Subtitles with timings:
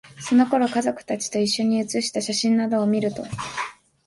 [0.19, 3.23] その頃の、家族達と一緒に写した写真などを見ると、